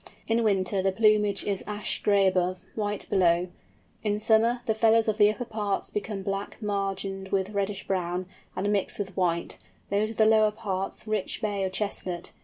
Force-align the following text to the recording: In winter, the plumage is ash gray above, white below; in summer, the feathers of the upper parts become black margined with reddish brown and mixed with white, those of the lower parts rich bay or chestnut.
In 0.27 0.41
winter, 0.43 0.81
the 0.81 0.91
plumage 0.91 1.43
is 1.43 1.63
ash 1.67 2.01
gray 2.01 2.25
above, 2.25 2.57
white 2.73 3.05
below; 3.07 3.49
in 4.01 4.17
summer, 4.19 4.61
the 4.65 4.73
feathers 4.73 5.07
of 5.07 5.19
the 5.19 5.29
upper 5.29 5.45
parts 5.45 5.91
become 5.91 6.23
black 6.23 6.59
margined 6.59 7.27
with 7.27 7.51
reddish 7.51 7.85
brown 7.85 8.25
and 8.55 8.71
mixed 8.73 8.97
with 8.97 9.15
white, 9.15 9.59
those 9.91 10.09
of 10.09 10.17
the 10.17 10.25
lower 10.25 10.49
parts 10.49 11.05
rich 11.05 11.39
bay 11.39 11.63
or 11.63 11.69
chestnut. 11.69 12.31